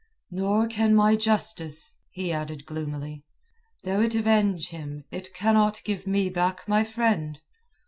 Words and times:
"Nor 0.31 0.65
can 0.67 0.95
my 0.95 1.15
justice," 1.15 1.99
he 2.09 2.31
added 2.31 2.65
gloomily. 2.65 3.23
"Though 3.83 4.01
it 4.01 4.15
avenge 4.15 4.69
him, 4.69 5.03
it 5.11 5.31
cannot 5.35 5.79
give 5.83 6.07
me 6.07 6.27
back 6.27 6.67
my 6.67 6.83
friend." 6.83 7.39